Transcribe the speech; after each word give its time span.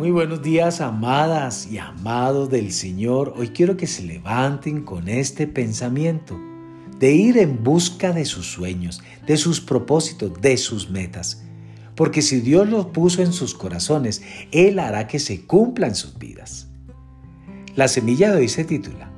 Muy 0.00 0.12
buenos 0.12 0.40
días, 0.40 0.80
amadas 0.80 1.68
y 1.70 1.76
amados 1.76 2.48
del 2.48 2.72
Señor. 2.72 3.34
Hoy 3.36 3.50
quiero 3.50 3.76
que 3.76 3.86
se 3.86 4.02
levanten 4.02 4.82
con 4.82 5.10
este 5.10 5.46
pensamiento 5.46 6.40
de 6.98 7.12
ir 7.12 7.36
en 7.36 7.62
busca 7.62 8.10
de 8.14 8.24
sus 8.24 8.46
sueños, 8.50 9.02
de 9.26 9.36
sus 9.36 9.60
propósitos, 9.60 10.40
de 10.40 10.56
sus 10.56 10.88
metas. 10.88 11.44
Porque 11.96 12.22
si 12.22 12.40
Dios 12.40 12.66
los 12.66 12.86
puso 12.86 13.20
en 13.20 13.34
sus 13.34 13.52
corazones, 13.52 14.22
Él 14.52 14.78
hará 14.78 15.06
que 15.06 15.18
se 15.18 15.44
cumplan 15.44 15.94
sus 15.94 16.18
vidas. 16.18 16.68
La 17.76 17.86
semilla 17.86 18.32
de 18.32 18.38
hoy 18.38 18.48
se 18.48 18.64
titula 18.64 19.12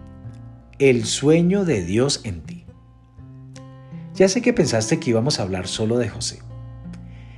El 0.80 1.04
sueño 1.04 1.64
de 1.64 1.85
Dios 1.85 2.22
en 2.25 2.40
ti. 2.40 2.64
Ya 4.17 4.29
sé 4.29 4.43
que 4.43 4.53
pensaste 4.53 4.99
que 4.99 5.11
íbamos 5.11 5.39
a 5.39 5.44
hablar 5.44 5.68
solo 5.68 5.99
de 5.99 6.08
José, 6.08 6.40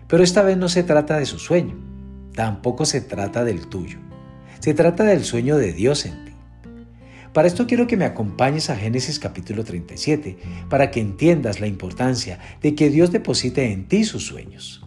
pero 0.09 0.23
esta 0.23 0.43
vez 0.43 0.57
no 0.57 0.71
se 0.71 0.83
trata 0.83 1.19
de 1.19 1.27
su 1.27 1.39
sueño 1.39 1.93
tampoco 2.35 2.85
se 2.85 3.01
trata 3.01 3.45
del 3.45 3.67
tuyo. 3.69 3.99
Se 4.61 4.75
trata 4.75 5.05
del 5.05 5.25
sueño 5.25 5.57
de 5.57 5.73
Dios 5.73 6.07
en 6.07 6.25
ti. 6.25 6.33
Para 7.33 7.49
esto 7.49 7.67
quiero 7.67 7.87
que 7.87 7.97
me 7.97 8.05
acompañes 8.05 8.71
a 8.71 8.77
Génesis 8.77 9.19
capítulo 9.19 9.65
37, 9.65 10.39
para 10.69 10.91
que 10.91 11.01
entiendas 11.01 11.61
la 11.61 11.67
importancia 11.67 12.39
de 12.63 12.75
que 12.75 12.91
Dios 12.91 13.11
deposite 13.11 13.73
en 13.73 13.89
ti 13.89 14.05
sus 14.05 14.25
sueños. 14.25 14.87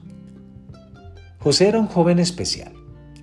José 1.39 1.67
era 1.67 1.79
un 1.79 1.87
joven 1.87 2.19
especial. 2.19 2.73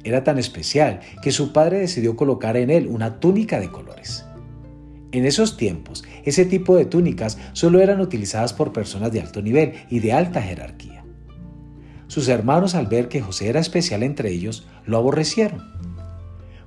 Era 0.05 0.23
tan 0.25 0.39
especial 0.39 1.01
que 1.23 1.33
su 1.33 1.53
padre 1.53 1.79
decidió 1.79 2.17
colocar 2.17 2.59
en 2.59 2.71
él 2.71 2.87
una 2.87 3.19
túnica 3.19 3.59
de 3.59 3.71
colores. 3.71 4.27
En 5.13 5.25
esos 5.25 5.57
tiempos, 5.57 6.05
ese 6.25 6.45
tipo 6.45 6.77
de 6.77 6.85
túnicas 6.85 7.39
solo 7.53 7.81
eran 7.81 8.01
utilizadas 8.01 8.53
por 8.53 8.73
personas 8.73 9.13
de 9.13 9.21
alto 9.21 9.41
nivel 9.41 9.75
y 9.89 10.01
de 10.01 10.13
alta 10.13 10.43
jerarquía. 10.43 11.04
Sus 12.15 12.29
hermanos 12.29 12.77
al 12.77 12.87
ver 12.87 13.09
que 13.09 13.21
José 13.21 13.49
era 13.49 13.59
especial 13.59 14.05
entre 14.05 14.31
ellos, 14.31 14.69
lo 14.87 14.99
aborrecieron. 14.99 15.65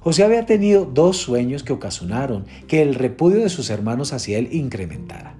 José 0.01 0.25
había 0.25 0.45
tenido 0.45 0.83
dos 0.83 1.15
sueños 1.15 1.63
que 1.63 1.71
ocasionaron 1.71 2.45
que 2.67 2.81
el 2.81 2.95
repudio 2.95 3.39
de 3.39 3.47
sus 3.47 3.69
hermanos 3.69 4.11
hacia 4.11 4.39
él 4.39 4.49
incrementara. 4.51 5.37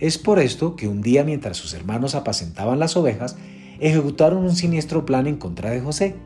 Es 0.00 0.18
por 0.18 0.40
esto 0.40 0.74
que 0.74 0.88
un 0.88 1.00
día 1.00 1.22
mientras 1.22 1.58
sus 1.58 1.74
hermanos 1.74 2.16
apacentaban 2.16 2.80
las 2.80 2.96
ovejas, 2.96 3.36
ejecutaron 3.78 4.42
un 4.42 4.56
siniestro 4.56 5.06
plan 5.06 5.28
en 5.28 5.36
contra 5.36 5.70
de 5.70 5.80
José. 5.80 6.16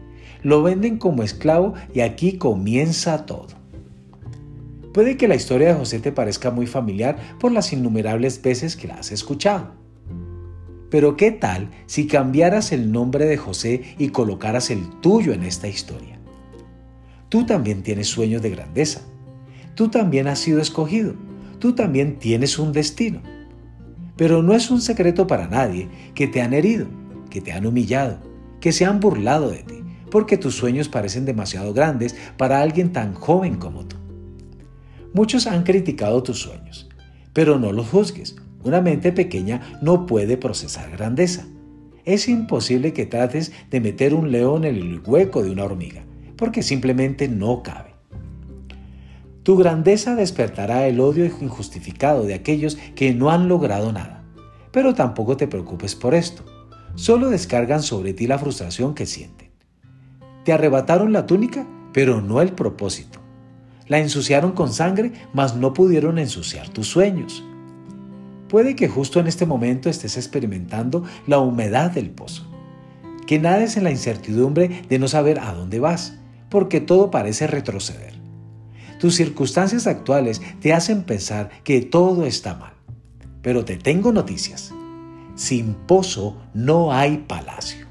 Lo 0.43 0.63
venden 0.63 0.97
como 0.97 1.23
esclavo 1.23 1.75
y 1.93 2.01
aquí 2.01 2.39
comienza 2.39 3.27
todo. 3.27 3.49
Puede 4.95 5.19
que 5.19 5.29
la 5.29 5.35
historia 5.35 5.69
de 5.69 5.75
José 5.75 5.99
te 5.99 6.11
parezca 6.11 6.51
muy 6.51 6.67
familiar 6.67 7.19
por 7.39 7.53
las 7.53 7.71
innumerables 7.71 8.41
veces 8.41 8.77
que 8.77 8.89
la 8.89 8.95
has 8.95 9.13
escuchado. 9.13 9.84
Pero 10.95 11.17
¿qué 11.17 11.33
tal 11.33 11.71
si 11.87 12.07
cambiaras 12.07 12.71
el 12.71 12.93
nombre 12.93 13.27
de 13.27 13.37
José 13.37 13.83
y 13.99 14.11
colocaras 14.11 14.71
el 14.71 14.89
tuyo 15.01 15.33
en 15.33 15.43
esta 15.43 15.67
historia? 15.67 16.21
Tú 17.29 17.45
también 17.45 17.83
tienes 17.83 18.07
sueños 18.07 18.43
de 18.43 18.51
grandeza. 18.51 19.01
Tú 19.75 19.89
también 19.89 20.29
has 20.29 20.39
sido 20.39 20.61
escogido. 20.61 21.17
Tú 21.59 21.75
también 21.75 22.21
tienes 22.21 22.61
un 22.61 22.71
destino. 22.71 23.23
Pero 24.15 24.45
no 24.45 24.55
es 24.55 24.71
un 24.71 24.81
secreto 24.81 25.27
para 25.27 25.49
nadie 25.49 25.89
que 26.15 26.29
te 26.29 26.41
han 26.41 26.55
herido, 26.55 26.87
que 27.29 27.41
te 27.41 27.51
han 27.51 27.67
humillado, 27.67 28.21
que 28.61 28.71
se 28.71 28.85
han 28.85 29.01
burlado 29.01 29.51
de 29.51 29.65
ti, 29.65 29.83
porque 30.13 30.39
tus 30.39 30.55
sueños 30.55 30.89
parecen 30.89 31.25
demasiado 31.25 31.75
grandes 31.75 32.15
para 32.37 32.63
alguien 32.63 32.93
tan 32.93 33.15
joven 33.15 33.57
como 33.57 33.85
tú. 33.85 33.97
Muchos 35.13 35.49
han 35.49 35.65
criticado 35.65 36.23
tus 36.23 36.39
sueños, 36.39 36.89
pero 37.33 37.59
no 37.59 37.73
los 37.73 37.89
juzgues, 37.89 38.37
una 38.65 38.81
mente 38.81 39.13
pequeña 39.13 39.79
no 39.81 40.07
puede 40.07 40.37
procesar 40.37 40.91
grandeza. 40.91 41.47
Es 42.05 42.29
imposible 42.29 42.93
que 42.93 43.07
trates 43.07 43.53
de 43.71 43.81
meter 43.81 44.15
un 44.15 44.31
león 44.31 44.65
en 44.65 44.77
el 44.77 45.01
hueco 45.05 45.43
de 45.43 45.51
una 45.51 45.65
hormiga, 45.65 46.05
porque 46.37 46.63
simplemente 46.63 47.29
no 47.29 47.63
cabe. 47.63 47.95
Tu 49.43 49.57
grandeza 49.57 50.15
despertará 50.15 50.87
el 50.87 51.01
odio 51.01 51.27
injustificado 51.27 52.25
de 52.25 52.35
aquellos 52.35 52.77
que 52.95 53.13
no 53.13 53.31
han 53.31 53.47
logrado 53.47 53.93
nada. 53.93 54.25
Pero 54.73 54.95
tampoco 54.95 55.37
te 55.37 55.47
preocupes 55.47 55.95
por 55.95 56.15
esto. 56.15 56.45
Solo 56.95 57.29
descargan 57.29 57.83
sobre 57.83 58.15
ti 58.15 58.27
la 58.27 58.39
frustración 58.39 58.95
que 58.95 59.05
sienten. 59.05 59.51
Te 60.45 60.53
arrebataron 60.53 61.13
la 61.13 61.27
túnica, 61.27 61.67
pero 61.93 62.23
no 62.23 62.41
el 62.41 62.53
propósito. 62.53 63.21
La 63.87 63.99
ensuciaron 63.99 64.53
con 64.53 64.73
sangre, 64.73 65.13
mas 65.35 65.57
no 65.57 65.75
pudieron 65.75 66.19
ensuciar 66.19 66.71
tus 66.71 66.89
sueños. 66.89 67.45
Puede 68.49 68.77
que 68.77 68.89
justo 68.89 69.21
en 69.21 69.27
este 69.27 69.47
momento 69.47 69.89
estés 69.89 70.17
experimentando 70.17 71.05
la 71.27 71.39
humedad 71.39 71.91
del 71.91 72.11
pozo, 72.11 72.47
que 73.27 73.39
nades 73.39 73.77
en 73.77 73.85
la 73.85 73.91
incertidumbre 73.91 74.83
de 74.89 74.99
no 74.99 75.09
saber 75.09 75.39
a 75.41 75.53
dónde 75.53 75.81
vas, 75.81 76.19
porque 76.51 76.81
todo 76.81 77.11
parece 77.11 77.47
retroceder. 77.47 78.15
Tus 79.01 79.17
circunstancias 79.17 79.87
actuales 79.87 80.41
te 80.61 80.73
hacen 80.73 81.03
pensar 81.03 81.51
que 81.65 81.81
todo 81.81 82.25
está 82.25 82.55
mal. 82.55 82.75
Pero 83.43 83.65
te 83.65 83.77
tengo 83.77 84.13
noticias. 84.13 84.73
Sin 85.35 85.75
pozo 85.75 86.37
no 86.55 86.93
hay 86.93 87.19
palacio. 87.19 87.87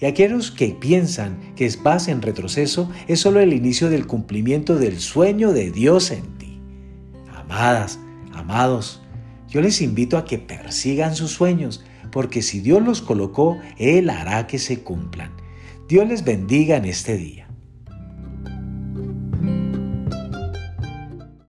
Y 0.00 0.06
aquellos 0.06 0.50
que 0.50 0.68
piensan 0.68 1.38
que 1.54 1.72
vas 1.82 2.08
en 2.08 2.22
retroceso 2.22 2.90
es 3.06 3.20
solo 3.20 3.40
el 3.40 3.52
inicio 3.52 3.88
del 3.88 4.06
cumplimiento 4.06 4.76
del 4.76 5.00
sueño 5.00 5.52
de 5.52 5.70
Dios 5.70 6.10
en 6.10 6.38
ti. 6.38 6.60
Amadas, 7.34 7.98
amados, 8.34 9.00
yo 9.48 9.60
les 9.60 9.80
invito 9.80 10.16
a 10.16 10.24
que 10.24 10.38
persigan 10.38 11.14
sus 11.14 11.30
sueños, 11.30 11.84
porque 12.10 12.42
si 12.42 12.60
Dios 12.60 12.82
los 12.82 13.00
colocó, 13.00 13.58
Él 13.78 14.10
hará 14.10 14.46
que 14.46 14.58
se 14.58 14.80
cumplan. 14.80 15.32
Dios 15.88 16.08
les 16.08 16.24
bendiga 16.24 16.76
en 16.76 16.84
este 16.84 17.16
día. 17.16 17.45